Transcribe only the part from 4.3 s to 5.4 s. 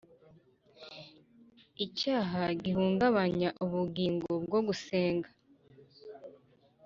bwo gusenga